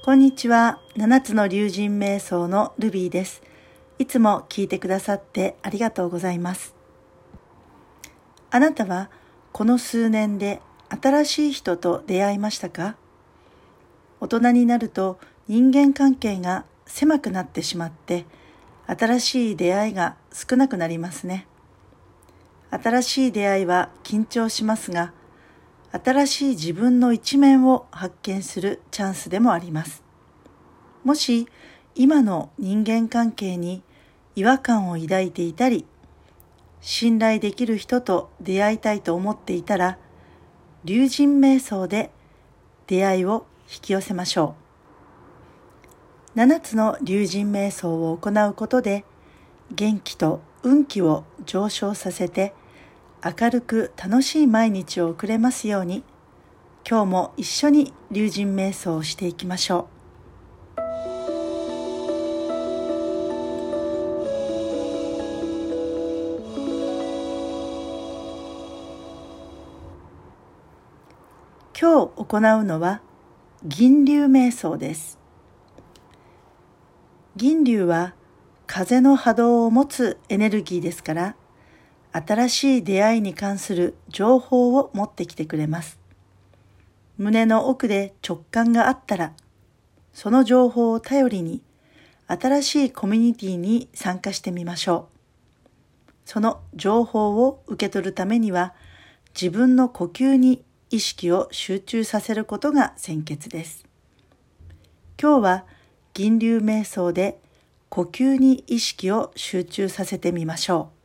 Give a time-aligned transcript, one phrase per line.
[0.00, 0.80] こんにちは。
[0.96, 3.42] 七つの竜神瞑想のルビーです。
[3.98, 6.72] いつも聞いてくださってありがとうございます。
[8.50, 9.10] あなたは
[9.52, 12.96] この数年で新しい人と出会いましたか？
[14.20, 15.18] 大人になると
[15.48, 18.24] 人間関係が狭くなってしまって
[18.86, 21.46] 新しい出会いが少なくなりますね。
[22.70, 25.12] 新しい出会いは緊張しますが
[25.90, 30.02] 新しい自分の一面を発見するチャンスでもあります。
[31.04, 31.48] もし
[31.94, 33.82] 今の人間関係に
[34.36, 35.86] 違和感を抱いていたり、
[36.80, 39.98] 信頼できる人と出会いたいと思っていたら、
[40.84, 42.10] 竜神瞑想で
[42.86, 44.54] 出会いを引き寄せましょ
[46.34, 46.38] う。
[46.38, 49.04] 七つの竜神瞑想を行うことで、
[49.72, 52.54] 元気と運気を上昇させて、
[53.24, 56.04] 明るく楽しい毎日を送れますように。
[56.88, 59.98] 今日も一緒に龍神瞑想をしていきましょう。
[71.80, 73.00] 今日行うのは
[73.64, 75.18] 銀龍瞑想です。
[77.36, 78.14] 銀龍は
[78.66, 81.36] 風の波動を持つエネルギーですから
[82.26, 85.98] 新しい出会いに関する情報を持ってきてくれます。
[87.16, 89.32] 胸の奥で直感があったら、
[90.12, 91.62] その情報を頼りに
[92.26, 95.18] 新しいコミュニティに参加してみましょう。
[96.24, 98.74] その情報を受け取るためには
[99.34, 103.86] 自分の呼吸に意識を集中させることが先決です。
[105.20, 105.64] 今日は
[106.14, 107.40] 銀流瞑想で
[107.88, 110.97] 呼吸に意識を集中させてみましょう。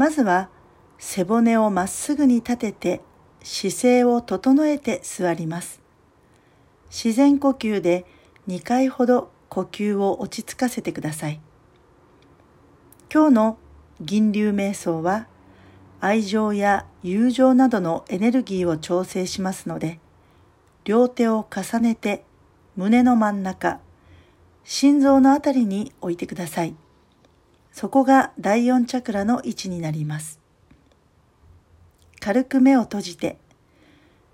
[0.00, 0.48] まずは
[0.98, 3.00] 背骨をまっすぐに立てて
[3.42, 5.82] 姿勢を整えて座ります。
[6.88, 8.06] 自然呼吸で
[8.48, 11.42] 2回ほど呼吸を落ち着かせてください。
[13.12, 13.58] 今日の
[14.00, 15.26] 銀流瞑想は
[16.00, 20.00] 愛情や友情などのエネルギーを調整しますので、
[20.84, 22.24] 両手を重ねて
[22.74, 23.80] 胸の真ん中、
[24.64, 26.74] 心臓のあたりに置いてください。
[27.80, 30.38] そこが第四チャクラの位置になります。
[32.20, 33.38] 軽く目を閉じて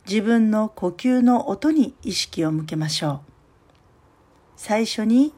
[0.04, 3.20] 自分の呼吸の音に意識を向けましょう。
[4.56, 5.32] 最初に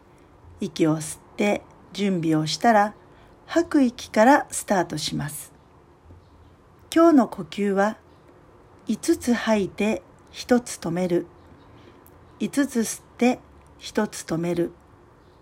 [0.58, 1.60] 息を吸って
[1.92, 2.94] 準備をしたら
[3.44, 5.52] 吐く息からスタートします。
[6.90, 7.98] 今日の呼吸は
[8.86, 10.02] 5つ吐いて
[10.32, 11.26] 1つ止める。
[12.40, 13.38] 5つ吸って
[13.80, 14.72] 1つ止める。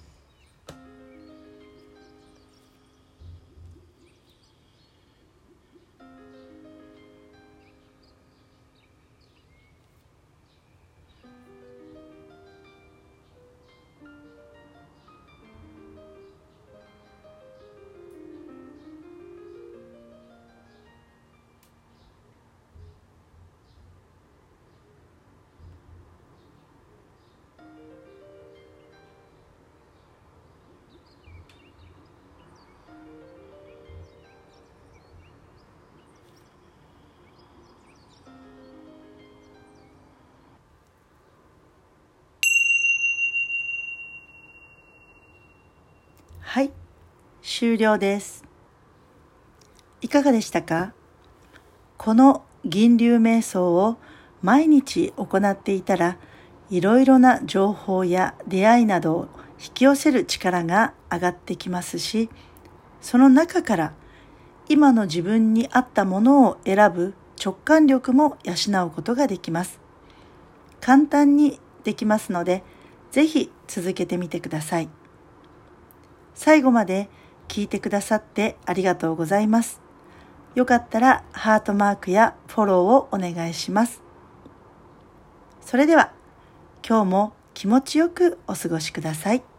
[46.54, 46.70] はい、
[47.40, 48.44] 終了です。
[50.02, 50.92] いかがでしたか？
[51.96, 53.96] この銀流瞑想を
[54.42, 56.18] 毎日行っていたら、
[56.68, 59.28] いろいろな情報や出会いなどを
[59.58, 62.28] 引き寄せる力が上がってきますし、
[63.00, 63.94] その中から
[64.68, 69.80] 今の自分に合ったものを選ぶ直感力も養うことができます。
[70.82, 72.62] 簡単にできますので、
[73.10, 74.90] ぜひ続けてみてください。
[76.34, 77.08] 最後まで
[77.48, 79.80] 聞いてくださってありがとうございます。
[80.54, 84.02] よかったらハートマークやフォローをお願いします。
[85.60, 86.12] それでは
[86.86, 89.51] 今日も気持ちよくお過ごしください。